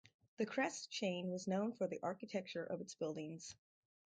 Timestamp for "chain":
0.87-1.29